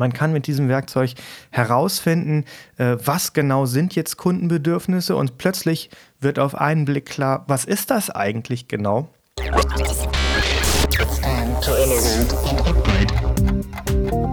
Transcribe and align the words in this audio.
Man 0.00 0.14
kann 0.14 0.32
mit 0.32 0.46
diesem 0.46 0.70
Werkzeug 0.70 1.12
herausfinden, 1.50 2.46
äh, 2.78 2.96
was 3.04 3.34
genau 3.34 3.66
sind 3.66 3.94
jetzt 3.94 4.16
Kundenbedürfnisse 4.16 5.14
und 5.14 5.36
plötzlich 5.36 5.90
wird 6.20 6.38
auf 6.38 6.54
einen 6.54 6.86
Blick 6.86 7.04
klar, 7.04 7.44
was 7.48 7.66
ist 7.66 7.90
das 7.90 8.08
eigentlich 8.08 8.66
genau? 8.66 9.10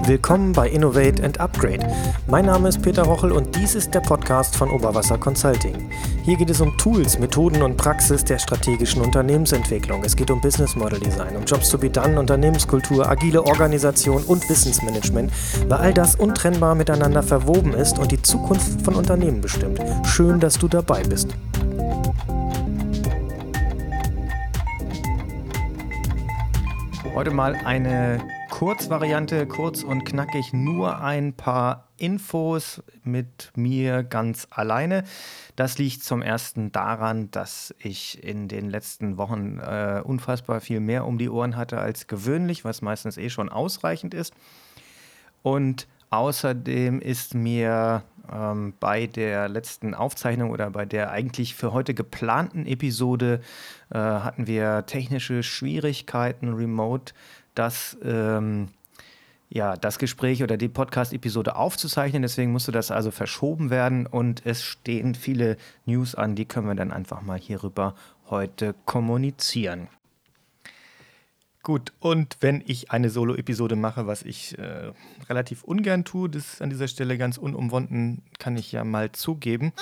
Willkommen 0.07 0.54
bei 0.54 0.70
Innovate 0.70 1.21
and 1.21 1.38
Upgrade. 1.38 1.86
Mein 2.27 2.45
Name 2.45 2.70
ist 2.70 2.82
Peter 2.82 3.04
Rochel 3.04 3.34
und 3.34 3.54
dies 3.57 3.75
ist 3.75 3.93
der 3.93 4.00
Podcast 4.00 4.55
von 4.55 4.70
Oberwasser 4.70 5.18
Consulting. 5.18 5.91
Hier 6.23 6.38
geht 6.38 6.50
es 6.50 6.61
um 6.61 6.77
Tools, 6.77 7.20
Methoden 7.20 7.61
und 7.61 7.75
Praxis 7.75 8.23
der 8.23 8.39
strategischen 8.39 9.01
Unternehmensentwicklung. 9.01 10.05
Es 10.05 10.15
geht 10.15 10.32
um 10.32 10.39
Business 10.39 10.78
Model 10.78 11.01
Design, 11.01 11.36
um 11.36 11.43
Jobs 11.43 11.68
to 11.70 11.78
be 11.78 11.89
done, 11.89 12.18
Unternehmenskultur, 12.18 13.05
agile 13.05 13.43
Organisation 13.43 14.23
und 14.23 14.50
Wissensmanagement, 14.50 15.29
weil 15.68 15.78
all 15.78 15.93
das 15.93 16.15
untrennbar 16.15 16.74
miteinander 16.74 17.21
verwoben 17.21 17.74
ist 17.74 18.00
und 18.00 18.10
die 18.10 18.21
Zukunft 18.21 18.82
von 18.83 18.96
Unternehmen 18.96 19.42
bestimmt. 19.42 19.82
Schön, 20.05 20.39
dass 20.39 20.57
du 20.57 20.69
dabei 20.69 21.04
bist. 21.04 21.36
Heute 27.14 27.32
mal 27.32 27.55
eine 27.65 28.21
Kurzvariante, 28.57 29.46
kurz 29.46 29.84
und 29.84 30.04
knackig, 30.04 30.52
nur 30.52 31.00
ein 31.00 31.34
paar 31.34 31.89
Infos 31.98 32.81
mit 33.03 33.52
mir 33.56 34.02
ganz 34.02 34.48
alleine. 34.50 35.03
Das 35.56 35.78
liegt 35.78 36.03
zum 36.03 36.23
ersten 36.23 36.72
daran, 36.72 37.30
dass 37.30 37.75
ich 37.78 38.23
in 38.23 38.48
den 38.48 38.72
letzten 38.72 39.17
Wochen 39.17 39.59
äh, 39.59 40.02
unfassbar 40.03 40.59
viel 40.59 40.80
mehr 40.80 41.06
um 41.06 41.20
die 41.20 41.30
Ohren 41.30 41.56
hatte 41.56 41.78
als 41.78 42.08
gewöhnlich, 42.08 42.66
was 42.66 42.81
meistens 42.81 43.17
eh 43.17 43.30
schon 43.30 43.50
ausreichend 43.50 44.16
ist. 44.16 44.34
Und 45.44 45.88
außerdem 46.09 47.00
ist 47.00 47.36
mir 47.36 48.02
ähm, 48.34 48.73
bei 48.80 49.06
der 49.06 49.50
letzten 49.50 49.94
Aufzeichnung 49.94 50.50
oder 50.50 50.72
bei 50.72 50.86
der 50.86 51.12
eigentlich 51.12 51.53
für 51.53 51.74
heute 51.74 51.94
geplanten 51.94 52.66
Episode 52.66 53.40
äh, 53.92 54.00
hatten 54.00 54.48
wir 54.48 54.88
technische 54.88 55.44
Schwierigkeiten 55.44 56.56
remote 56.56 57.14
das, 57.58 57.97
ähm, 58.03 58.69
ja, 59.50 59.75
das 59.75 60.00
Gespräch 60.00 60.44
oder 60.44 60.58
die 60.58 60.67
Podcast-Episode 60.67 61.55
aufzuzeichnen. 61.55 62.22
Deswegen 62.22 62.52
musste 62.52 62.72
das 62.72 62.91
also 62.91 63.11
verschoben 63.11 63.69
werden 63.69 64.05
und 64.05 64.45
es 64.45 64.63
stehen 64.63 65.16
viele 65.16 65.58
News 65.85 66.16
an, 66.16 66.35
die 66.35 66.45
können 66.45 66.67
wir 66.67 66.75
dann 66.75 66.91
einfach 66.91 67.22
mal 67.22 67.39
hierüber 67.39 67.95
heute 68.30 68.75
kommunizieren. 68.85 69.88
Gut, 71.63 71.91
und 72.00 72.38
wenn 72.39 72.63
ich 72.66 72.91
eine 72.91 73.09
Solo-Episode 73.09 73.75
mache, 73.75 74.08
was 74.08 74.23
ich 74.23 74.58
äh, 74.58 74.94
relativ 75.28 75.63
ungern 75.63 76.05
tue, 76.05 76.30
das 76.30 76.53
ist 76.53 76.61
an 76.61 76.69
dieser 76.69 76.88
Stelle 76.88 77.17
ganz 77.17 77.38
unumwunden, 77.38 78.23
kann 78.39 78.55
ich 78.55 78.72
ja 78.72 78.85
mal 78.85 79.11
zugeben 79.11 79.73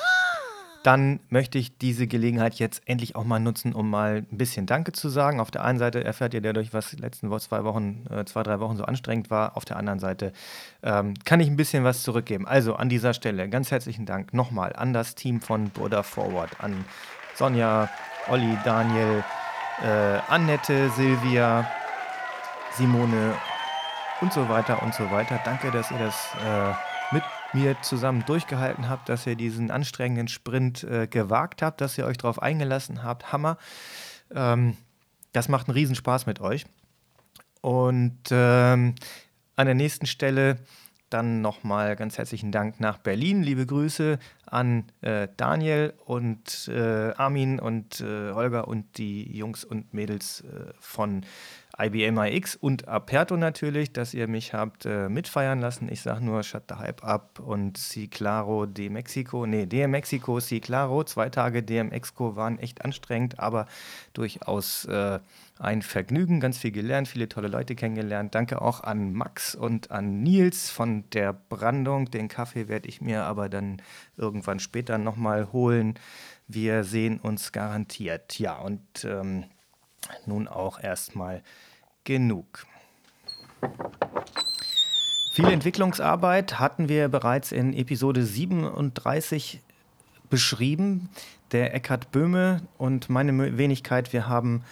dann 0.85 1.19
möchte 1.29 1.57
ich 1.57 1.79
diese 1.79 2.05
Gelegenheit 2.05 2.55
jetzt 2.55 2.83
endlich 2.85 3.15
auch 3.15 3.23
mal 3.23 3.39
nutzen, 3.39 3.73
um 3.73 3.89
mal 3.89 4.17
ein 4.31 4.37
bisschen 4.37 4.67
Danke 4.67 4.91
zu 4.91 5.09
sagen. 5.09 5.39
Auf 5.39 5.49
der 5.49 5.63
einen 5.63 5.79
Seite 5.79 6.03
erfährt 6.03 6.35
ihr 6.35 6.41
dadurch, 6.41 6.75
was 6.75 6.91
die 6.91 6.97
letzten 6.97 7.35
zwei 7.39 7.63
Wochen, 7.63 8.05
äh, 8.11 8.23
zwei, 8.25 8.43
drei 8.43 8.59
Wochen 8.59 8.77
so 8.77 8.85
anstrengend 8.85 9.31
war. 9.31 9.57
Auf 9.57 9.65
der 9.65 9.77
anderen 9.77 9.97
Seite 9.97 10.31
ähm, 10.83 11.15
kann 11.23 11.39
ich 11.39 11.47
ein 11.47 11.55
bisschen 11.55 11.83
was 11.83 12.03
zurückgeben. 12.03 12.47
Also 12.47 12.75
an 12.75 12.87
dieser 12.87 13.15
Stelle 13.15 13.49
ganz 13.49 13.71
herzlichen 13.71 14.05
Dank 14.05 14.31
nochmal 14.33 14.75
an 14.75 14.93
das 14.93 15.15
Team 15.15 15.41
von 15.41 15.71
Buddha 15.71 16.03
Forward, 16.03 16.51
an 16.59 16.85
Sonja, 17.33 17.89
Olli, 18.27 18.55
Daniel, 18.63 19.23
äh, 19.83 20.19
Annette, 20.29 20.91
Silvia, 20.91 21.67
Simone 22.73 23.33
und 24.21 24.31
so 24.31 24.47
weiter 24.49 24.83
und 24.83 24.93
so 24.93 25.09
weiter. 25.09 25.39
Danke, 25.43 25.71
dass 25.71 25.89
ihr 25.89 25.97
das 25.97 26.29
äh, 26.45 26.94
mir 27.55 27.81
zusammen 27.81 28.23
durchgehalten 28.25 28.89
habt, 28.89 29.09
dass 29.09 29.25
ihr 29.25 29.35
diesen 29.35 29.71
anstrengenden 29.71 30.27
Sprint 30.27 30.83
äh, 30.83 31.07
gewagt 31.07 31.61
habt, 31.61 31.81
dass 31.81 31.97
ihr 31.97 32.05
euch 32.05 32.17
darauf 32.17 32.41
eingelassen 32.41 33.03
habt. 33.03 33.31
Hammer. 33.31 33.57
Ähm, 34.33 34.77
das 35.31 35.49
macht 35.49 35.67
einen 35.67 35.75
Riesenspaß 35.75 36.25
mit 36.25 36.39
euch. 36.39 36.65
Und 37.61 38.19
ähm, 38.29 38.95
an 39.55 39.65
der 39.65 39.75
nächsten 39.75 40.05
Stelle 40.05 40.59
dann 41.09 41.41
nochmal 41.41 41.95
ganz 41.95 42.17
herzlichen 42.17 42.51
Dank 42.51 42.79
nach 42.79 42.97
Berlin. 42.97 43.41
Liebe 43.41 43.65
Grüße 43.65 44.19
an 44.45 44.85
äh, 45.01 45.27
Daniel 45.37 45.93
und 46.03 46.67
äh, 46.67 47.13
Armin 47.15 47.59
und 47.59 48.01
äh, 48.01 48.33
Holger 48.33 48.67
und 48.67 48.97
die 48.97 49.35
Jungs 49.35 49.63
und 49.63 49.93
Mädels 49.93 50.41
äh, 50.41 50.73
von 50.79 51.25
IBM 51.77 52.17
iX 52.17 52.55
und 52.55 52.87
Aperto 52.87 53.35
natürlich, 53.35 53.91
dass 53.91 54.13
ihr 54.13 54.27
mich 54.27 54.53
habt 54.53 54.85
äh, 54.85 55.09
mitfeiern 55.09 55.59
lassen. 55.59 55.89
Ich 55.91 56.01
sage 56.01 56.23
nur 56.23 56.43
Shut 56.43 56.63
the 56.69 56.75
Hype 56.75 57.03
Up 57.03 57.39
und 57.39 57.77
Si 57.77 58.07
Claro 58.07 58.65
de 58.65 58.89
Mexico. 58.89 59.45
Nee, 59.45 59.65
DM 59.65 59.91
Mexico, 59.91 60.39
Si 60.39 60.61
Claro. 60.61 61.03
Zwei 61.03 61.29
Tage 61.29 61.63
DM 61.63 61.91
Exco 61.91 62.35
waren 62.35 62.59
echt 62.59 62.85
anstrengend, 62.85 63.39
aber 63.39 63.65
durchaus 64.13 64.85
äh, 64.85 65.19
ein 65.59 65.81
Vergnügen. 65.81 66.39
Ganz 66.39 66.57
viel 66.57 66.71
gelernt, 66.71 67.07
viele 67.07 67.27
tolle 67.27 67.49
Leute 67.49 67.75
kennengelernt. 67.75 68.35
Danke 68.35 68.61
auch 68.61 68.81
an 68.81 69.13
Max 69.13 69.53
und 69.55 69.91
an 69.91 70.23
Nils 70.23 70.69
von 70.69 71.09
der 71.11 71.33
Brandung. 71.33 72.09
Den 72.09 72.29
Kaffee 72.29 72.69
werde 72.69 72.87
ich 72.87 73.01
mir 73.01 73.23
aber 73.23 73.49
dann 73.49 73.81
irgendwann 74.15 74.59
später 74.59 74.97
nochmal 74.97 75.51
holen. 75.51 75.95
Wir 76.47 76.83
sehen 76.83 77.19
uns 77.19 77.51
garantiert. 77.51 78.39
Ja, 78.39 78.57
und 78.59 79.03
ähm, 79.03 79.45
nun 80.25 80.47
auch 80.47 80.79
erstmal 80.79 81.41
genug. 82.03 82.65
Viel 85.33 85.49
Entwicklungsarbeit 85.49 86.59
hatten 86.59 86.87
wir 86.87 87.09
bereits 87.09 87.51
in 87.51 87.73
Episode 87.73 88.23
37 88.23 89.61
beschrieben. 90.29 91.09
Der 91.51 91.73
Eckhard 91.73 92.11
Böhme 92.11 92.61
und 92.77 93.09
meine 93.09 93.57
Wenigkeit, 93.57 94.13
wir 94.13 94.27
haben 94.27 94.63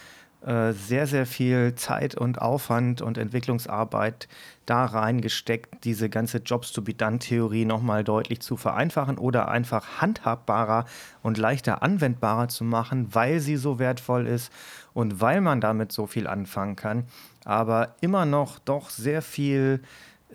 sehr, 0.45 1.07
sehr 1.07 1.25
viel 1.25 1.75
Zeit 1.75 2.15
und 2.15 2.41
Aufwand 2.41 3.01
und 3.01 3.17
Entwicklungsarbeit 3.17 4.27
da 4.65 4.85
reingesteckt, 4.85 5.83
diese 5.83 6.09
ganze 6.09 6.39
Jobs-to-be-done-Theorie 6.39 7.65
nochmal 7.65 8.03
deutlich 8.03 8.41
zu 8.41 8.57
vereinfachen 8.57 9.17
oder 9.17 9.49
einfach 9.49 10.01
handhabbarer 10.01 10.85
und 11.21 11.37
leichter 11.37 11.81
anwendbarer 11.81 12.47
zu 12.47 12.63
machen, 12.63 13.13
weil 13.13 13.39
sie 13.39 13.57
so 13.57 13.79
wertvoll 13.79 14.27
ist 14.27 14.51
und 14.93 15.21
weil 15.21 15.41
man 15.41 15.61
damit 15.61 15.91
so 15.91 16.07
viel 16.07 16.27
anfangen 16.27 16.75
kann, 16.75 17.05
aber 17.45 17.95
immer 18.01 18.25
noch 18.25 18.59
doch 18.59 18.89
sehr 18.89 19.21
viel 19.21 19.81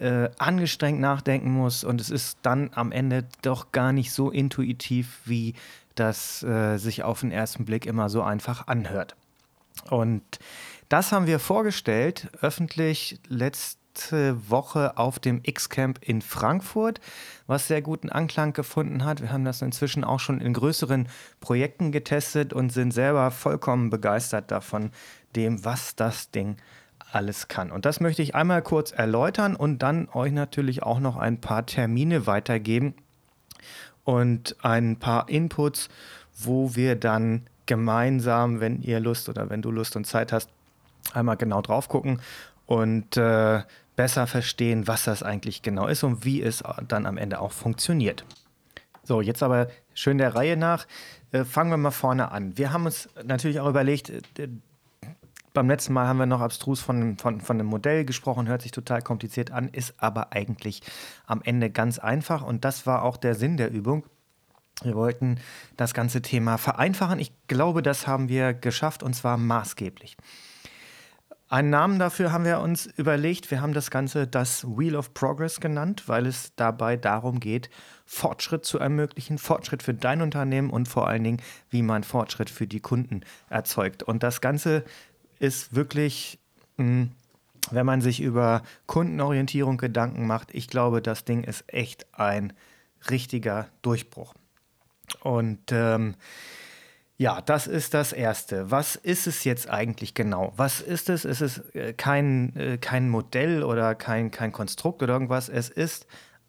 äh, 0.00 0.28
angestrengt 0.38 1.00
nachdenken 1.00 1.50
muss 1.50 1.84
und 1.84 2.00
es 2.00 2.10
ist 2.10 2.38
dann 2.42 2.70
am 2.74 2.92
Ende 2.92 3.26
doch 3.42 3.72
gar 3.72 3.92
nicht 3.92 4.12
so 4.12 4.30
intuitiv, 4.30 5.20
wie 5.24 5.54
das 5.94 6.42
äh, 6.42 6.78
sich 6.78 7.02
auf 7.02 7.20
den 7.20 7.32
ersten 7.32 7.64
Blick 7.64 7.86
immer 7.86 8.08
so 8.08 8.22
einfach 8.22 8.68
anhört. 8.68 9.16
Und 9.90 10.22
das 10.88 11.12
haben 11.12 11.26
wir 11.26 11.38
vorgestellt, 11.38 12.28
öffentlich 12.40 13.20
letzte 13.28 14.48
Woche 14.48 14.96
auf 14.96 15.18
dem 15.18 15.40
X-Camp 15.42 15.98
in 16.02 16.22
Frankfurt, 16.22 17.00
was 17.46 17.68
sehr 17.68 17.82
guten 17.82 18.10
Anklang 18.10 18.52
gefunden 18.52 19.04
hat. 19.04 19.20
Wir 19.20 19.32
haben 19.32 19.44
das 19.44 19.60
inzwischen 19.60 20.04
auch 20.04 20.20
schon 20.20 20.40
in 20.40 20.52
größeren 20.52 21.08
Projekten 21.40 21.92
getestet 21.92 22.52
und 22.52 22.72
sind 22.72 22.92
selber 22.92 23.30
vollkommen 23.30 23.90
begeistert 23.90 24.50
davon, 24.50 24.92
dem, 25.34 25.64
was 25.64 25.96
das 25.96 26.30
Ding 26.30 26.56
alles 27.12 27.48
kann. 27.48 27.70
Und 27.70 27.84
das 27.84 28.00
möchte 28.00 28.22
ich 28.22 28.34
einmal 28.34 28.62
kurz 28.62 28.92
erläutern 28.92 29.56
und 29.56 29.82
dann 29.82 30.08
euch 30.12 30.32
natürlich 30.32 30.82
auch 30.82 31.00
noch 31.00 31.16
ein 31.16 31.40
paar 31.40 31.66
Termine 31.66 32.26
weitergeben 32.26 32.94
und 34.04 34.56
ein 34.64 34.98
paar 34.98 35.28
Inputs, 35.28 35.88
wo 36.36 36.74
wir 36.74 36.96
dann 36.96 37.46
gemeinsam, 37.68 38.58
wenn 38.58 38.82
ihr 38.82 38.98
Lust 38.98 39.28
oder 39.28 39.48
wenn 39.50 39.62
du 39.62 39.70
Lust 39.70 39.94
und 39.94 40.06
Zeit 40.06 40.32
hast, 40.32 40.50
einmal 41.12 41.36
genau 41.36 41.62
drauf 41.62 41.88
gucken 41.88 42.20
und 42.66 43.16
äh, 43.16 43.62
besser 43.94 44.26
verstehen, 44.26 44.88
was 44.88 45.04
das 45.04 45.22
eigentlich 45.22 45.62
genau 45.62 45.86
ist 45.86 46.02
und 46.02 46.24
wie 46.24 46.42
es 46.42 46.64
dann 46.88 47.06
am 47.06 47.16
Ende 47.16 47.40
auch 47.40 47.52
funktioniert. 47.52 48.24
So, 49.04 49.20
jetzt 49.20 49.42
aber 49.42 49.68
schön 49.94 50.18
der 50.18 50.34
Reihe 50.34 50.56
nach. 50.56 50.86
Äh, 51.30 51.44
fangen 51.44 51.70
wir 51.70 51.76
mal 51.76 51.90
vorne 51.90 52.30
an. 52.30 52.58
Wir 52.58 52.72
haben 52.72 52.86
uns 52.86 53.08
natürlich 53.24 53.60
auch 53.60 53.68
überlegt, 53.68 54.10
äh, 54.38 54.48
beim 55.54 55.68
letzten 55.68 55.92
Mal 55.92 56.06
haben 56.06 56.18
wir 56.18 56.26
noch 56.26 56.40
abstrus 56.40 56.80
von, 56.80 57.16
von, 57.18 57.40
von 57.40 57.56
einem 57.56 57.68
Modell 57.68 58.04
gesprochen, 58.04 58.48
hört 58.48 58.62
sich 58.62 58.70
total 58.70 59.02
kompliziert 59.02 59.50
an, 59.50 59.68
ist 59.68 59.94
aber 59.98 60.32
eigentlich 60.32 60.82
am 61.26 61.42
Ende 61.42 61.70
ganz 61.70 61.98
einfach 61.98 62.42
und 62.42 62.64
das 62.64 62.86
war 62.86 63.02
auch 63.02 63.16
der 63.16 63.34
Sinn 63.34 63.56
der 63.56 63.70
Übung. 63.70 64.04
Wir 64.82 64.94
wollten 64.94 65.40
das 65.76 65.94
ganze 65.94 66.22
Thema 66.22 66.56
vereinfachen. 66.56 67.18
Ich 67.18 67.32
glaube, 67.48 67.82
das 67.82 68.06
haben 68.06 68.28
wir 68.28 68.54
geschafft 68.54 69.02
und 69.02 69.14
zwar 69.14 69.36
maßgeblich. 69.36 70.16
Einen 71.50 71.70
Namen 71.70 71.98
dafür 71.98 72.30
haben 72.30 72.44
wir 72.44 72.60
uns 72.60 72.86
überlegt. 72.86 73.50
Wir 73.50 73.62
haben 73.62 73.72
das 73.72 73.90
Ganze 73.90 74.26
das 74.26 74.64
Wheel 74.64 74.94
of 74.94 75.14
Progress 75.14 75.60
genannt, 75.60 76.04
weil 76.06 76.26
es 76.26 76.52
dabei 76.56 76.96
darum 76.96 77.40
geht, 77.40 77.70
Fortschritt 78.04 78.66
zu 78.66 78.78
ermöglichen, 78.78 79.38
Fortschritt 79.38 79.82
für 79.82 79.94
dein 79.94 80.20
Unternehmen 80.20 80.68
und 80.68 80.88
vor 80.88 81.08
allen 81.08 81.24
Dingen, 81.24 81.42
wie 81.70 81.82
man 81.82 82.04
Fortschritt 82.04 82.50
für 82.50 82.66
die 82.66 82.80
Kunden 82.80 83.22
erzeugt. 83.48 84.02
Und 84.02 84.22
das 84.22 84.42
Ganze 84.42 84.84
ist 85.38 85.74
wirklich 85.74 86.38
hm, 86.76 87.10
wenn 87.70 87.86
man 87.86 88.00
sich 88.00 88.20
über 88.20 88.62
Kundenorientierung 88.86 89.76
Gedanken 89.76 90.26
macht, 90.26 90.54
ich 90.54 90.68
glaube, 90.68 91.02
das 91.02 91.24
Ding 91.24 91.44
ist 91.44 91.64
echt 91.66 92.06
ein 92.12 92.52
richtiger 93.10 93.68
Durchbruch. 93.82 94.34
Und 95.22 95.72
ähm, 95.72 96.14
ja, 97.16 97.40
das 97.40 97.66
ist 97.66 97.94
das 97.94 98.12
Erste. 98.12 98.70
Was 98.70 98.94
ist 98.94 99.26
es 99.26 99.42
jetzt 99.42 99.68
eigentlich 99.68 100.14
genau? 100.14 100.52
Was 100.56 100.80
ist 100.80 101.08
es? 101.08 101.24
Es 101.24 101.40
ist 101.40 101.74
äh, 101.74 101.92
kein, 101.92 102.54
äh, 102.54 102.78
kein 102.78 103.08
Modell 103.08 103.64
oder 103.64 103.96
kein, 103.96 104.30
kein 104.30 104.52
Konstrukt 104.52 105.02
oder 105.02 105.14
irgendwas. 105.14 105.48
Es 105.48 105.68
ist 105.68 106.06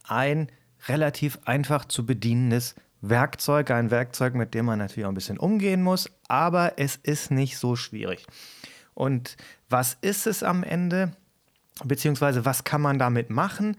ein 0.08 0.52
relativ 0.88 1.40
einfach 1.46 1.86
zu 1.86 2.06
bedienendes 2.06 2.76
Werkzeug. 3.02 3.72
Ein 3.72 3.90
Werkzeug, 3.90 4.36
mit 4.36 4.54
dem 4.54 4.66
man 4.66 4.78
natürlich 4.78 5.06
auch 5.06 5.12
ein 5.12 5.16
bisschen 5.16 5.40
umgehen 5.40 5.82
muss, 5.82 6.12
aber 6.28 6.74
es 6.78 6.98
ist 6.98 7.32
nicht 7.32 7.58
so 7.58 7.76
schwierig. 7.76 8.28
Und 8.94 9.38
was 9.70 9.98
ist 10.02 10.28
es 10.28 10.44
am 10.44 10.64
Ende? 10.64 11.14
Beziehungsweise 11.84 12.46
was 12.46 12.64
kann 12.64 12.82
man 12.82 13.00
damit 13.00 13.30
machen? 13.30 13.78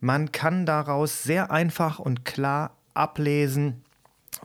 Man 0.00 0.32
kann 0.32 0.66
daraus 0.66 1.22
sehr 1.22 1.50
einfach 1.50 1.98
und 1.98 2.24
klar 2.24 2.76
ablesen, 2.92 3.84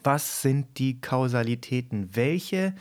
was 0.03 0.41
sind 0.41 0.77
die 0.77 0.99
Kausalitäten? 0.99 2.09
Welche? 2.13 2.73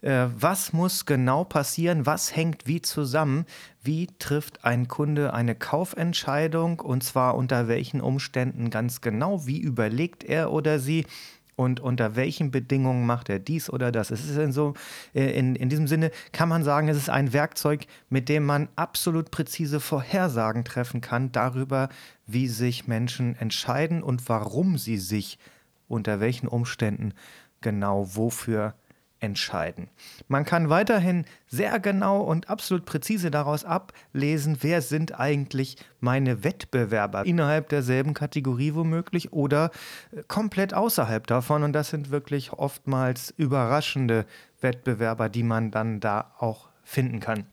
Äh, 0.00 0.26
was 0.36 0.72
muss 0.72 1.06
genau 1.06 1.44
passieren? 1.44 2.06
Was 2.06 2.36
hängt 2.36 2.66
wie 2.66 2.82
zusammen? 2.82 3.46
Wie 3.82 4.08
trifft 4.18 4.64
ein 4.64 4.86
Kunde 4.88 5.32
eine 5.32 5.54
Kaufentscheidung? 5.54 6.80
Und 6.80 7.02
zwar 7.02 7.36
unter 7.36 7.68
welchen 7.68 8.00
Umständen 8.00 8.70
ganz 8.70 9.00
genau? 9.00 9.46
Wie 9.46 9.60
überlegt 9.60 10.24
er 10.24 10.52
oder 10.52 10.78
sie? 10.78 11.06
und 11.56 11.78
unter 11.78 12.16
welchen 12.16 12.50
Bedingungen 12.50 13.06
macht 13.06 13.28
er 13.28 13.38
dies 13.38 13.70
oder 13.70 13.92
das. 13.92 14.10
Es 14.10 14.28
ist 14.28 14.36
in, 14.36 14.50
so, 14.50 14.74
äh, 15.14 15.38
in, 15.38 15.54
in 15.54 15.68
diesem 15.68 15.86
Sinne, 15.86 16.10
kann 16.32 16.48
man 16.48 16.64
sagen, 16.64 16.88
es 16.88 16.96
ist 16.96 17.08
ein 17.08 17.32
Werkzeug, 17.32 17.86
mit 18.10 18.28
dem 18.28 18.44
man 18.44 18.66
absolut 18.74 19.30
präzise 19.30 19.78
Vorhersagen 19.78 20.64
treffen 20.64 21.00
kann 21.00 21.30
darüber, 21.30 21.90
wie 22.26 22.48
sich 22.48 22.88
Menschen 22.88 23.36
entscheiden 23.36 24.02
und 24.02 24.28
warum 24.28 24.78
sie 24.78 24.98
sich 24.98 25.38
entscheiden 25.38 25.53
unter 25.88 26.20
welchen 26.20 26.48
Umständen 26.48 27.14
genau 27.60 28.16
wofür 28.16 28.74
entscheiden. 29.24 29.88
Man 30.28 30.44
kann 30.44 30.68
weiterhin 30.68 31.24
sehr 31.46 31.80
genau 31.80 32.20
und 32.20 32.50
absolut 32.50 32.84
präzise 32.84 33.30
daraus 33.30 33.64
ablesen, 33.64 34.58
wer 34.60 34.82
sind 34.82 35.18
eigentlich 35.18 35.76
meine 35.98 36.44
Wettbewerber 36.44 37.24
innerhalb 37.24 37.70
derselben 37.70 38.12
Kategorie 38.12 38.74
womöglich 38.74 39.32
oder 39.32 39.70
äh, 40.12 40.22
komplett 40.28 40.74
außerhalb 40.74 41.26
davon. 41.26 41.62
Und 41.62 41.72
das 41.72 41.88
sind 41.88 42.10
wirklich 42.10 42.52
oftmals 42.52 43.32
überraschende 43.36 44.26
Wettbewerber, 44.60 45.28
die 45.30 45.42
man 45.42 45.70
dann 45.70 46.00
da 46.00 46.32
auch 46.38 46.68
finden 46.82 47.20
kann. 47.20 47.46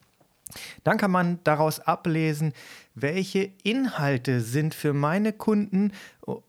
Dann 0.83 0.97
kann 0.97 1.11
man 1.11 1.39
daraus 1.45 1.79
ablesen, 1.79 2.53
welche 2.95 3.51
Inhalte 3.63 4.41
sind 4.41 4.73
für 4.73 4.93
meine 4.93 5.33
Kunden 5.33 5.91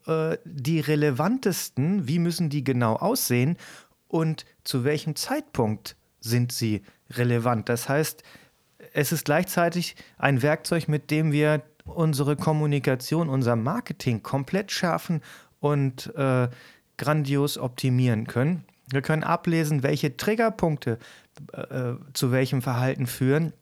äh, 0.07 0.37
die 0.45 0.79
relevantesten, 0.79 2.07
wie 2.07 2.19
müssen 2.19 2.49
die 2.49 2.63
genau 2.63 2.95
aussehen 2.95 3.57
und 4.07 4.45
zu 4.63 4.83
welchem 4.83 5.15
Zeitpunkt 5.15 5.95
sind 6.19 6.51
sie 6.51 6.83
relevant. 7.11 7.69
Das 7.69 7.89
heißt, 7.89 8.23
es 8.93 9.11
ist 9.11 9.25
gleichzeitig 9.25 9.95
ein 10.17 10.41
Werkzeug, 10.41 10.87
mit 10.87 11.11
dem 11.11 11.31
wir 11.31 11.63
unsere 11.85 12.35
Kommunikation, 12.35 13.29
unser 13.29 13.55
Marketing 13.55 14.23
komplett 14.23 14.71
schärfen 14.71 15.21
und 15.59 16.13
äh, 16.15 16.49
grandios 16.97 17.57
optimieren 17.57 18.27
können. 18.27 18.65
Wir 18.89 19.01
können 19.01 19.23
ablesen, 19.23 19.83
welche 19.83 20.15
Triggerpunkte 20.15 20.99
äh, 21.53 21.93
zu 22.13 22.31
welchem 22.31 22.61
Verhalten 22.61 23.07
führen 23.07 23.53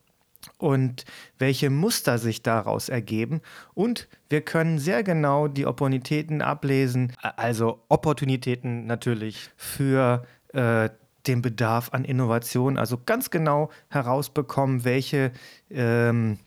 und 0.58 1.06
welche 1.38 1.70
Muster 1.70 2.18
sich 2.18 2.42
daraus 2.42 2.90
ergeben. 2.90 3.42
Und 3.74 4.08
wir 4.30 4.42
können 4.42 4.80
sehr 4.80 5.04
genau 5.04 5.48
die 5.48 5.66
Opportunitäten 5.66 6.42
ablesen, 6.42 7.14
also 7.22 7.84
Opportunitäten 7.90 8.86
natürlich 8.86 9.50
für 9.56 10.26
äh, 10.54 10.90
den 11.28 11.42
Bedarf 11.42 11.90
an 11.92 12.04
Innovation, 12.04 12.78
also 12.78 12.98
ganz 13.06 13.30
genau 13.30 13.70
herausbekommen, 13.90 14.84
welche, 14.84 15.32
ähm, 15.70 16.40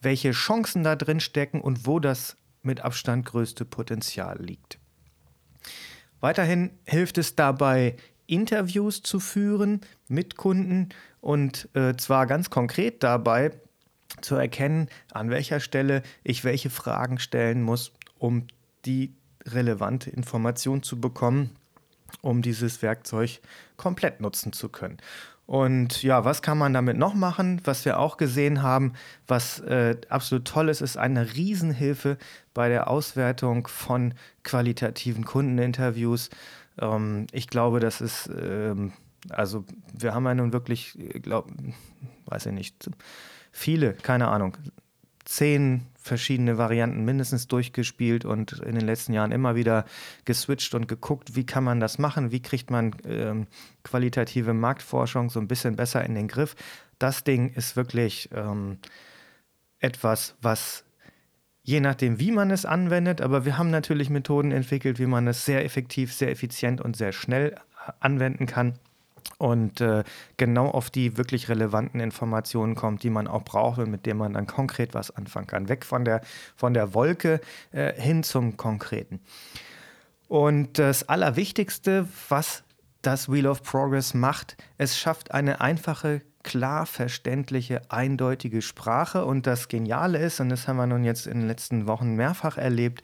welche 0.00 0.30
Chancen 0.32 0.84
da 0.84 0.96
drin 0.96 1.20
stecken 1.20 1.60
und 1.60 1.86
wo 1.86 1.98
das 1.98 2.36
mit 2.62 2.82
Abstand 2.82 3.26
größte 3.26 3.64
Potenzial 3.64 4.40
liegt. 4.40 4.78
Weiterhin 6.20 6.70
hilft 6.84 7.16
es 7.16 7.34
dabei, 7.34 7.96
Interviews 8.30 9.02
zu 9.02 9.20
führen 9.20 9.80
mit 10.08 10.36
Kunden 10.36 10.90
und 11.20 11.68
äh, 11.74 11.96
zwar 11.96 12.26
ganz 12.26 12.50
konkret 12.50 13.02
dabei 13.02 13.52
zu 14.20 14.36
erkennen, 14.36 14.88
an 15.12 15.30
welcher 15.30 15.60
Stelle 15.60 16.02
ich 16.22 16.44
welche 16.44 16.70
Fragen 16.70 17.18
stellen 17.18 17.62
muss, 17.62 17.92
um 18.18 18.46
die 18.84 19.14
relevante 19.46 20.10
Information 20.10 20.82
zu 20.82 21.00
bekommen, 21.00 21.50
um 22.22 22.42
dieses 22.42 22.82
Werkzeug 22.82 23.40
komplett 23.76 24.20
nutzen 24.20 24.52
zu 24.52 24.68
können. 24.68 24.98
Und 25.50 26.04
ja, 26.04 26.24
was 26.24 26.42
kann 26.42 26.58
man 26.58 26.72
damit 26.72 26.96
noch 26.96 27.14
machen? 27.14 27.60
Was 27.64 27.84
wir 27.84 27.98
auch 27.98 28.18
gesehen 28.18 28.62
haben, 28.62 28.92
was 29.26 29.58
äh, 29.58 29.96
absolut 30.08 30.44
toll 30.44 30.68
ist, 30.68 30.80
ist 30.80 30.96
eine 30.96 31.34
Riesenhilfe 31.34 32.18
bei 32.54 32.68
der 32.68 32.88
Auswertung 32.88 33.66
von 33.66 34.14
qualitativen 34.44 35.24
Kundeninterviews. 35.24 36.30
Ähm, 36.78 37.26
ich 37.32 37.48
glaube, 37.48 37.80
das 37.80 38.00
ist, 38.00 38.30
ähm, 38.36 38.92
also 39.28 39.64
wir 39.92 40.14
haben 40.14 40.24
ja 40.24 40.34
nun 40.34 40.52
wirklich, 40.52 40.98
glaub, 41.22 41.50
weiß 42.26 42.46
ich 42.46 42.52
nicht, 42.52 42.90
viele, 43.52 43.94
keine 43.94 44.28
Ahnung, 44.28 44.56
zehn 45.24 45.86
verschiedene 46.02 46.56
Varianten 46.56 47.04
mindestens 47.04 47.46
durchgespielt 47.46 48.24
und 48.24 48.52
in 48.52 48.74
den 48.74 48.86
letzten 48.86 49.12
Jahren 49.12 49.32
immer 49.32 49.54
wieder 49.54 49.84
geswitcht 50.24 50.74
und 50.74 50.88
geguckt, 50.88 51.36
wie 51.36 51.44
kann 51.44 51.62
man 51.62 51.78
das 51.78 51.98
machen, 51.98 52.32
wie 52.32 52.40
kriegt 52.40 52.70
man 52.70 52.96
ähm, 53.04 53.46
qualitative 53.84 54.54
Marktforschung 54.54 55.28
so 55.30 55.38
ein 55.38 55.48
bisschen 55.48 55.76
besser 55.76 56.04
in 56.04 56.14
den 56.14 56.26
Griff. 56.26 56.56
Das 56.98 57.22
Ding 57.22 57.50
ist 57.50 57.76
wirklich 57.76 58.30
ähm, 58.34 58.78
etwas, 59.78 60.34
was 60.40 60.84
je 61.62 61.80
nachdem, 61.80 62.18
wie 62.18 62.32
man 62.32 62.50
es 62.50 62.64
anwendet, 62.64 63.20
aber 63.20 63.44
wir 63.44 63.58
haben 63.58 63.70
natürlich 63.70 64.10
Methoden 64.10 64.52
entwickelt, 64.52 64.98
wie 64.98 65.06
man 65.06 65.26
es 65.26 65.44
sehr 65.44 65.64
effektiv, 65.64 66.12
sehr 66.12 66.30
effizient 66.30 66.80
und 66.80 66.96
sehr 66.96 67.12
schnell 67.12 67.56
anwenden 68.00 68.46
kann 68.46 68.74
und 69.38 69.80
äh, 69.80 70.04
genau 70.36 70.68
auf 70.68 70.90
die 70.90 71.16
wirklich 71.16 71.48
relevanten 71.48 72.00
Informationen 72.00 72.74
kommt, 72.74 73.02
die 73.02 73.10
man 73.10 73.26
auch 73.26 73.42
braucht 73.42 73.78
und 73.78 73.90
mit 73.90 74.06
denen 74.06 74.18
man 74.18 74.34
dann 74.34 74.46
konkret 74.46 74.94
was 74.94 75.10
anfangen 75.10 75.46
kann. 75.46 75.68
Weg 75.68 75.84
von 75.84 76.04
der, 76.04 76.20
von 76.56 76.74
der 76.74 76.94
Wolke 76.94 77.40
äh, 77.72 77.92
hin 78.00 78.22
zum 78.22 78.56
Konkreten. 78.56 79.20
Und 80.28 80.78
das 80.78 81.08
Allerwichtigste, 81.08 82.06
was 82.28 82.62
das 83.02 83.30
Wheel 83.30 83.46
of 83.46 83.62
Progress 83.62 84.14
macht, 84.14 84.56
es 84.76 84.98
schafft 84.98 85.32
eine 85.32 85.60
einfache 85.60 86.20
klar 86.42 86.86
verständliche, 86.86 87.82
eindeutige 87.90 88.62
Sprache. 88.62 89.24
Und 89.24 89.46
das 89.46 89.68
Geniale 89.68 90.18
ist, 90.18 90.40
und 90.40 90.48
das 90.48 90.68
haben 90.68 90.76
wir 90.76 90.86
nun 90.86 91.04
jetzt 91.04 91.26
in 91.26 91.40
den 91.40 91.48
letzten 91.48 91.86
Wochen 91.86 92.14
mehrfach 92.14 92.56
erlebt, 92.56 93.02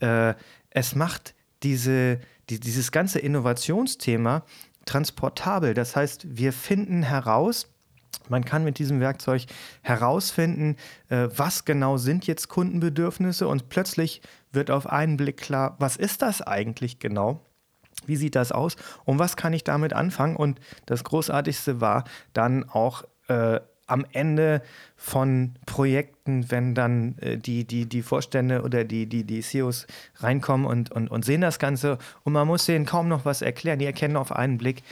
äh, 0.00 0.34
es 0.70 0.94
macht 0.94 1.34
diese, 1.62 2.20
die, 2.50 2.58
dieses 2.58 2.92
ganze 2.92 3.18
Innovationsthema 3.18 4.44
transportabel. 4.84 5.74
Das 5.74 5.94
heißt, 5.96 6.36
wir 6.36 6.52
finden 6.52 7.02
heraus, 7.02 7.68
man 8.28 8.44
kann 8.44 8.64
mit 8.64 8.78
diesem 8.78 9.00
Werkzeug 9.00 9.46
herausfinden, 9.82 10.76
äh, 11.08 11.28
was 11.34 11.64
genau 11.64 11.96
sind 11.96 12.26
jetzt 12.26 12.48
Kundenbedürfnisse 12.48 13.48
und 13.48 13.68
plötzlich 13.68 14.22
wird 14.52 14.70
auf 14.70 14.86
einen 14.86 15.16
Blick 15.16 15.38
klar, 15.38 15.76
was 15.78 15.96
ist 15.96 16.22
das 16.22 16.42
eigentlich 16.42 16.98
genau? 16.98 17.40
Wie 18.06 18.16
sieht 18.16 18.34
das 18.34 18.52
aus 18.52 18.76
und 19.04 19.18
was 19.18 19.36
kann 19.36 19.52
ich 19.52 19.64
damit 19.64 19.92
anfangen? 19.92 20.36
Und 20.36 20.60
das 20.86 21.04
Großartigste 21.04 21.80
war 21.80 22.04
dann 22.32 22.68
auch 22.68 23.04
äh, 23.28 23.60
am 23.86 24.06
Ende 24.12 24.62
von 24.96 25.54
Projekten, 25.66 26.50
wenn 26.50 26.74
dann 26.74 27.18
äh, 27.18 27.36
die, 27.36 27.66
die, 27.66 27.86
die 27.86 28.02
Vorstände 28.02 28.62
oder 28.62 28.84
die, 28.84 29.06
die, 29.06 29.24
die 29.24 29.40
CEOs 29.40 29.86
reinkommen 30.16 30.66
und, 30.66 30.90
und, 30.90 31.08
und 31.08 31.24
sehen 31.24 31.40
das 31.40 31.58
Ganze 31.58 31.98
und 32.24 32.32
man 32.32 32.46
muss 32.46 32.64
denen 32.64 32.86
kaum 32.86 33.08
noch 33.08 33.24
was 33.24 33.42
erklären. 33.42 33.78
Die 33.78 33.86
erkennen 33.86 34.16
auf 34.16 34.32
einen 34.32 34.58
Blick, 34.58 34.82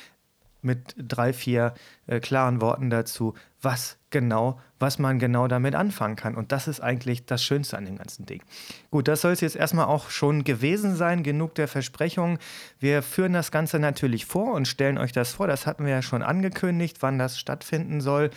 mit 0.63 0.95
drei, 0.97 1.33
vier 1.33 1.75
äh, 2.07 2.21
klaren 2.21 2.61
Worten 2.61 2.91
dazu, 2.91 3.35
was 3.63 3.97
genau, 4.11 4.61
was 4.79 4.99
man 4.99 5.19
genau 5.19 5.49
damit 5.49 5.75
anfangen 5.75 6.17
kann. 6.17 6.35
Und 6.35 6.53
das 6.53 6.69
ist 6.69 6.81
eigentlich 6.81 7.25
das 7.27 7.43
Schönste 7.43 7.79
an 7.79 7.85
dem 7.85 7.99
ganzen 7.99 8.25
Ding. 8.27 8.43
Gut, 8.91 9.09
das 9.09 9.23
soll 9.23 9.33
es 9.33 9.41
jetzt 9.41 9.57
erstmal 9.57 9.87
auch 9.87 10.11
schon 10.11 10.45
gewesen 10.45 10.95
sein. 10.97 11.23
Genug 11.23 11.55
der 11.55 11.69
Versprechungen. 11.69 12.39
Wir 12.79 13.03
führen 13.03 13.33
das 13.33 13.51
Ganze 13.51 13.79
natürlich 13.79 14.27
vor 14.27 14.53
und 14.55 14.69
stellen 14.69 14.99
euch 14.99 15.13
das 15.13 15.33
vor. 15.33 15.47
Das 15.47 15.67
hatten 15.67 15.85
wir 15.85 15.93
ja 15.93 16.03
schon 16.03 16.23
angekündigt, 16.23 16.99
wann 17.01 17.19
das 17.19 17.39
stattfinden 17.39 18.01
soll. 18.01 18.31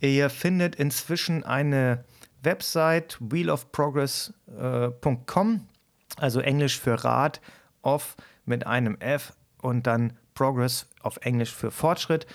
Ihr 0.00 0.30
findet 0.30 0.76
inzwischen 0.76 1.44
eine 1.44 2.04
Website 2.42 3.18
wheelofprogress.com, 3.20 5.54
äh, 5.54 5.60
also 6.16 6.40
Englisch 6.40 6.78
für 6.78 7.04
Rad, 7.04 7.40
off 7.82 8.16
mit 8.44 8.66
einem 8.66 8.96
F 9.00 9.32
und 9.62 9.86
dann 9.86 10.12
Progress 10.34 10.86
auf 11.00 11.18
Englisch 11.22 11.54
für 11.54 11.70
Fortschritt. 11.70 12.26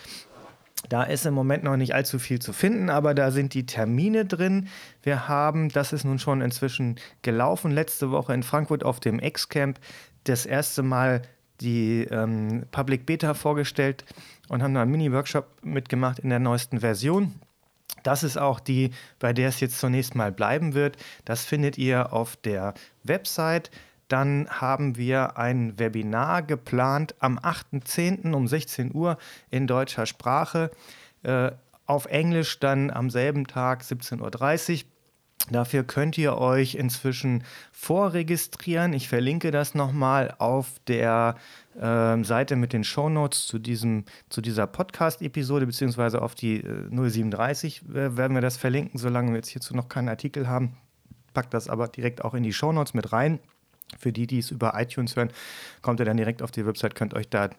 Da 0.88 1.04
ist 1.04 1.26
im 1.26 1.34
Moment 1.34 1.64
noch 1.64 1.76
nicht 1.76 1.94
allzu 1.94 2.20
viel 2.20 2.40
zu 2.40 2.54
finden, 2.54 2.90
aber 2.90 3.14
da 3.14 3.32
sind 3.32 3.54
die 3.54 3.66
Termine 3.66 4.26
drin. 4.26 4.70
Wir 5.04 5.28
haben, 5.28 5.70
das 5.70 5.92
ist 5.92 6.06
nun 6.06 6.20
schon 6.20 6.42
inzwischen 6.42 6.96
gelaufen, 7.22 7.72
letzte 7.72 8.12
Woche 8.12 8.34
in 8.34 8.44
Frankfurt 8.44 8.84
auf 8.84 9.00
dem 9.00 9.20
X-Camp 9.20 9.80
das 10.24 10.46
erste 10.46 10.84
Mal 10.84 11.22
die 11.62 12.06
ähm, 12.10 12.66
Public 12.72 13.06
Beta 13.06 13.34
vorgestellt 13.34 14.06
und 14.48 14.64
haben 14.64 14.74
da 14.74 14.82
einen 14.82 14.92
Mini-Workshop 14.92 15.46
mitgemacht 15.64 16.20
in 16.20 16.30
der 16.30 16.40
neuesten 16.40 16.80
Version. 16.80 17.36
Das 18.04 18.24
ist 18.24 18.38
auch 18.38 18.60
die, 18.60 18.92
bei 19.20 19.34
der 19.34 19.50
es 19.50 19.60
jetzt 19.60 19.80
zunächst 19.80 20.16
mal 20.16 20.32
bleiben 20.32 20.74
wird. 20.74 20.98
Das 21.26 21.44
findet 21.44 21.78
ihr 21.78 22.14
auf 22.14 22.38
der 22.38 22.74
Website. 23.04 23.72
Dann 24.10 24.50
haben 24.50 24.98
wir 24.98 25.38
ein 25.38 25.80
Webinar 25.80 26.44
geplant 26.44 27.16
am 27.20 27.40
8.10. 27.40 28.34
um 28.34 28.48
16 28.48 28.94
Uhr 28.94 29.18
in 29.50 29.66
deutscher 29.66 30.06
Sprache. 30.06 30.72
Äh, 31.24 31.52
auf 31.86 32.06
Englisch 32.06 32.60
dann 32.60 32.92
am 32.92 33.10
selben 33.10 33.48
Tag 33.48 33.82
17.30 33.82 34.84
Uhr. 34.84 34.90
Dafür 35.52 35.84
könnt 35.84 36.18
ihr 36.18 36.38
euch 36.38 36.76
inzwischen 36.76 37.44
vorregistrieren. 37.72 38.94
Ich 38.94 39.10
verlinke 39.10 39.52
das 39.52 39.74
nochmal 39.74 40.36
auf 40.38 40.74
der 40.88 41.36
äh, 41.80 42.24
Seite 42.24 42.56
mit 42.56 42.74
den 42.74 42.84
Shownotes 42.84 43.48
zu, 43.48 43.58
diesem, 43.58 44.06
zu 44.30 44.42
dieser 44.42 44.68
Podcast-Episode, 44.68 45.66
beziehungsweise 45.66 46.22
auf 46.22 46.36
die 46.36 46.58
äh, 46.58 46.90
037 46.92 47.84
äh, 47.90 48.18
werden 48.18 48.36
wir 48.36 48.42
das 48.42 48.58
verlinken, 48.58 49.00
solange 49.00 49.32
wir 49.32 49.38
jetzt 49.38 49.50
hierzu 49.50 49.76
noch 49.76 49.90
keinen 49.90 50.10
Artikel 50.10 50.48
haben. 50.48 50.78
Packt 51.34 51.54
das 51.54 51.70
aber 51.70 51.88
direkt 51.88 52.24
auch 52.24 52.34
in 52.34 52.44
die 52.44 52.54
Shownotes 52.54 52.94
mit 52.94 53.12
rein. 53.12 53.40
Für 53.98 54.12
die, 54.12 54.28
die 54.28 54.40
es 54.40 54.52
über 54.52 54.74
iTunes 54.80 55.16
hören, 55.16 55.32
kommt 55.82 56.00
ihr 56.00 56.06
dann 56.06 56.18
direkt 56.18 56.42
auf 56.42 56.52
die 56.52 56.66
Website, 56.66 56.96
könnt 56.96 57.14
euch 57.14 57.30
da, 57.30 57.50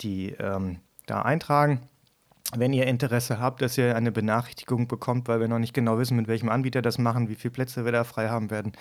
die, 0.00 0.32
ähm, 0.38 0.80
da 1.06 1.22
eintragen 1.22 1.80
wenn 2.54 2.72
ihr 2.72 2.86
Interesse 2.86 3.40
habt, 3.40 3.60
dass 3.62 3.76
ihr 3.76 3.96
eine 3.96 4.12
Benachrichtigung 4.12 4.86
bekommt, 4.86 5.28
weil 5.28 5.40
wir 5.40 5.48
noch 5.48 5.58
nicht 5.58 5.74
genau 5.74 5.98
wissen, 5.98 6.16
mit 6.16 6.28
welchem 6.28 6.48
Anbieter 6.48 6.82
das 6.82 6.98
machen, 6.98 7.28
wie 7.28 7.34
viele 7.34 7.52
Plätze 7.52 7.84
wir 7.84 7.92
da 7.92 8.04
frei 8.04 8.28
haben 8.28 8.50
werden 8.50 8.72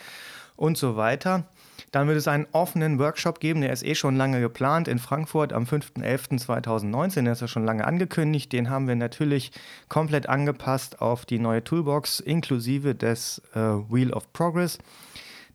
und 0.56 0.78
so 0.78 0.96
weiter. 0.96 1.46
Dann 1.92 2.08
wird 2.08 2.18
es 2.18 2.28
einen 2.28 2.48
offenen 2.52 3.00
Workshop 3.00 3.40
geben, 3.40 3.62
der 3.62 3.74
ist 3.74 3.84
eh 3.84 3.96
schon 3.96 4.16
lange 4.16 4.40
geplant 4.40 4.88
in 4.88 5.00
Frankfurt 5.00 5.52
am 5.52 5.64
5.11.2019. 5.64 7.24
Der 7.24 7.34
ist 7.34 7.42
ja 7.42 7.48
schon 7.48 7.66
lange 7.66 7.86
angekündigt. 7.86 8.52
Den 8.54 8.70
haben 8.70 8.88
wir 8.88 8.96
natürlich 8.96 9.52
komplett 9.90 10.30
angepasst 10.30 11.02
auf 11.02 11.26
die 11.26 11.40
neue 11.40 11.64
Toolbox 11.64 12.20
inklusive 12.20 12.96
des 12.96 13.42
äh, 13.54 13.60
Wheel 13.60 14.14
of 14.14 14.32
Progress. 14.32 14.78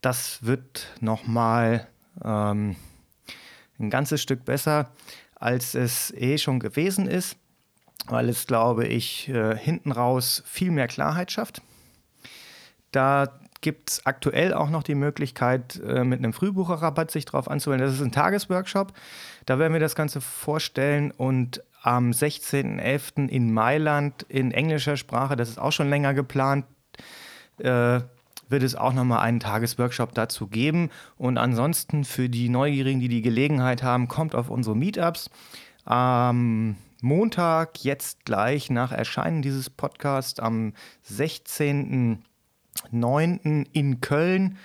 Das 0.01 0.45
wird 0.45 0.87
nochmal 1.01 1.87
ähm, 2.25 2.77
ein 3.79 3.91
ganzes 3.91 4.23
Stück 4.23 4.45
besser, 4.45 4.91
als 5.35 5.75
es 5.75 6.13
eh 6.13 6.39
schon 6.39 6.61
gewesen 6.61 7.07
ist 7.07 7.37
weil 8.07 8.29
es, 8.29 8.47
glaube 8.47 8.87
ich, 8.87 9.29
äh, 9.29 9.57
hinten 9.57 9.93
raus 9.93 10.43
viel 10.47 10.71
mehr 10.71 10.89
Klarheit 10.89 11.33
schafft. 11.33 11.63
Da 12.93 13.29
gibt 13.61 13.91
es 13.91 14.07
aktuell 14.07 14.55
auch 14.55 14.71
noch 14.71 14.83
die 14.83 14.95
Möglichkeit, 14.95 15.81
äh, 15.87 16.03
mit 16.03 16.19
einem 16.19 16.33
Frühbucherrabatt 16.33 17.11
sich 17.11 17.27
darauf 17.27 17.49
anzuwenden. 17.49 17.87
Das 17.87 17.95
ist 17.95 18.03
ein 18.03 18.13
Tagesworkshop. 18.13 18.93
Da 19.47 19.59
werden 19.59 19.73
wir 19.73 19.81
das 19.81 19.95
Ganze 19.95 20.21
vorstellen 20.21 21.11
und 21.11 21.63
am 21.83 22.11
16.11. 22.11 23.29
in 23.29 23.53
Mailand 23.53 24.25
in 24.25 24.53
englischer 24.53 24.97
Sprache, 24.97 25.37
das 25.37 25.49
ist 25.49 25.59
auch 25.59 25.73
schon 25.73 25.89
länger 25.89 26.15
geplant, 26.15 26.67
äh, 27.59 28.01
wird 28.51 28.63
es 28.63 28.75
auch 28.75 28.93
nochmal 28.93 29.21
einen 29.21 29.41
Tagesworkshop 29.41 30.15
dazu 30.15 30.47
geben. 30.47 30.91
Und 31.17 31.39
ansonsten 31.39 32.05
für 32.05 32.29
die 32.29 32.49
Neugierigen, 32.49 33.01
die 33.01 33.09
die 33.09 33.23
Gelegenheit 33.23 33.83
haben, 33.83 34.09
kommt 34.09 34.35
auf 34.35 34.51
unsere 34.51 34.77
Meetups. 34.77 35.31
Ähm, 35.89 36.77
Montag, 37.03 37.83
jetzt 37.83 38.27
gleich 38.27 38.71
nach 38.71 38.93
Erscheinen 38.93 39.43
dieses 39.43 39.71
Podcasts 39.71 40.39
am 40.39 40.75
16.09. 41.09 43.67
in 43.73 44.01
Köln 44.01 44.59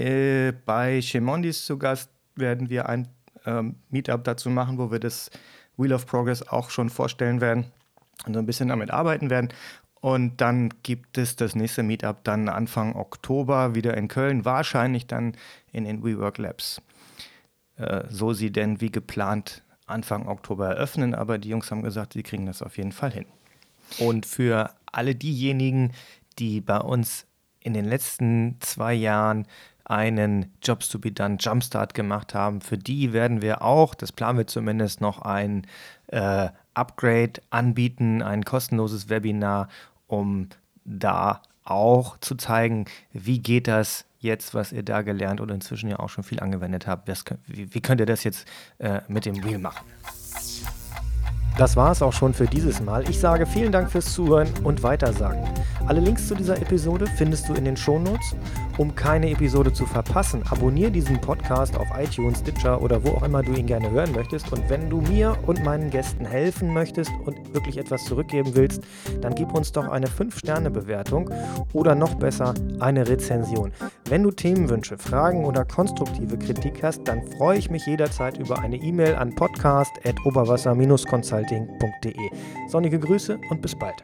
äh, 0.00 0.52
bei 0.64 1.00
Chemondis 1.02 1.66
zu 1.66 1.78
Gast 1.78 2.10
werden 2.34 2.70
wir 2.70 2.88
ein 2.88 3.08
ähm, 3.44 3.76
Meetup 3.90 4.24
dazu 4.24 4.48
machen, 4.48 4.78
wo 4.78 4.90
wir 4.90 4.98
das 4.98 5.30
Wheel 5.76 5.92
of 5.92 6.06
Progress 6.06 6.46
auch 6.48 6.70
schon 6.70 6.88
vorstellen 6.88 7.40
werden 7.40 7.66
und 8.26 8.34
so 8.34 8.38
ein 8.38 8.46
bisschen 8.46 8.68
damit 8.68 8.90
arbeiten 8.90 9.28
werden. 9.28 9.50
Und 10.00 10.40
dann 10.40 10.70
gibt 10.82 11.18
es 11.18 11.36
das 11.36 11.54
nächste 11.54 11.82
Meetup 11.82 12.24
dann 12.24 12.48
Anfang 12.48 12.94
Oktober 12.96 13.74
wieder 13.74 13.96
in 13.96 14.08
Köln, 14.08 14.44
wahrscheinlich 14.44 15.06
dann 15.06 15.36
in 15.72 15.84
den 15.84 16.02
WeWork 16.02 16.38
Labs. 16.38 16.80
Äh, 17.76 18.04
so 18.08 18.32
sie 18.32 18.50
denn 18.50 18.80
wie 18.80 18.90
geplant 18.90 19.62
Anfang 19.86 20.28
Oktober 20.28 20.68
eröffnen, 20.68 21.14
aber 21.14 21.38
die 21.38 21.48
Jungs 21.48 21.70
haben 21.70 21.82
gesagt, 21.82 22.12
sie 22.14 22.22
kriegen 22.22 22.46
das 22.46 22.62
auf 22.62 22.78
jeden 22.78 22.92
Fall 22.92 23.12
hin. 23.12 23.26
Und 23.98 24.24
für 24.24 24.70
alle 24.86 25.14
diejenigen, 25.14 25.92
die 26.38 26.60
bei 26.60 26.78
uns 26.78 27.26
in 27.60 27.74
den 27.74 27.84
letzten 27.84 28.56
zwei 28.60 28.94
Jahren 28.94 29.46
einen 29.84 30.54
Jobs 30.62 30.88
to 30.88 30.98
be 30.98 31.10
done 31.10 31.36
Jumpstart 31.40 31.94
gemacht 31.94 32.34
haben, 32.34 32.60
für 32.60 32.78
die 32.78 33.12
werden 33.12 33.42
wir 33.42 33.62
auch, 33.62 33.94
das 33.94 34.12
planen 34.12 34.38
wir 34.38 34.46
zumindest, 34.46 35.00
noch 35.00 35.22
ein 35.22 35.66
äh, 36.06 36.48
Upgrade 36.74 37.42
anbieten, 37.50 38.22
ein 38.22 38.44
kostenloses 38.44 39.08
Webinar, 39.08 39.68
um 40.10 40.48
da 40.84 41.42
auch 41.64 42.18
zu 42.18 42.34
zeigen, 42.34 42.86
wie 43.12 43.38
geht 43.38 43.68
das 43.68 44.04
jetzt, 44.18 44.54
was 44.54 44.72
ihr 44.72 44.82
da 44.82 45.02
gelernt 45.02 45.40
oder 45.40 45.54
inzwischen 45.54 45.88
ja 45.88 45.98
auch 45.98 46.08
schon 46.08 46.24
viel 46.24 46.40
angewendet 46.40 46.86
habt. 46.86 47.08
Was, 47.08 47.24
wie, 47.46 47.72
wie, 47.74 47.80
könnt 47.80 48.00
ihr 48.00 48.06
das 48.06 48.24
jetzt 48.24 48.46
äh, 48.78 49.00
mit 49.08 49.24
dem 49.24 49.42
Wheel 49.44 49.58
machen? 49.58 49.86
Das 51.58 51.76
war 51.76 51.92
es 51.92 52.00
auch 52.00 52.12
schon 52.12 52.32
für 52.32 52.46
dieses 52.46 52.80
Mal. 52.80 53.08
Ich 53.08 53.18
sage 53.18 53.46
vielen 53.46 53.72
Dank 53.72 53.90
fürs 53.90 54.12
Zuhören 54.12 54.48
und 54.64 54.82
Weitersagen. 54.82 55.44
Alle 55.86 56.00
Links 56.00 56.28
zu 56.28 56.34
dieser 56.34 56.56
Episode 56.56 57.06
findest 57.06 57.48
du 57.48 57.54
in 57.54 57.64
den 57.64 57.76
Shownotes. 57.76 58.34
Um 58.78 58.94
keine 58.94 59.28
Episode 59.30 59.72
zu 59.72 59.84
verpassen, 59.84 60.42
abonniere 60.48 60.90
diesen 60.90 61.20
Podcast 61.20 61.76
auf 61.76 61.86
iTunes, 61.98 62.38
Stitcher 62.38 62.80
oder 62.80 63.04
wo 63.04 63.10
auch 63.10 63.22
immer 63.24 63.42
du 63.42 63.52
ihn 63.52 63.66
gerne 63.66 63.90
hören 63.90 64.12
möchtest. 64.12 64.50
Und 64.52 64.70
wenn 64.70 64.88
du 64.88 65.02
mir 65.02 65.36
und 65.46 65.62
meinen 65.64 65.90
Gästen 65.90 66.24
helfen 66.24 66.72
möchtest 66.72 67.10
und 67.26 67.52
wirklich 67.52 67.76
etwas 67.76 68.04
zurückgeben 68.04 68.54
willst, 68.54 68.82
dann 69.20 69.34
gib 69.34 69.52
uns 69.52 69.72
doch 69.72 69.88
eine 69.88 70.06
5-Sterne-Bewertung 70.06 71.28
oder 71.74 71.94
noch 71.94 72.14
besser 72.14 72.54
eine 72.78 73.06
Rezension. 73.06 73.72
Wenn 74.08 74.22
du 74.22 74.30
Themenwünsche, 74.30 74.96
Fragen 74.96 75.44
oder 75.44 75.66
konstruktive 75.66 76.38
Kritik 76.38 76.82
hast, 76.82 77.06
dann 77.06 77.22
freue 77.36 77.58
ich 77.58 77.68
mich 77.68 77.84
jederzeit 77.84 78.38
über 78.38 78.60
eine 78.60 78.76
E-Mail 78.76 79.16
an 79.16 79.34
podcast.oberwasser-consulting.de. 81.40 82.30
Sonnige 82.68 82.98
Grüße 82.98 83.38
und 83.50 83.62
bis 83.62 83.78
bald. 83.78 84.02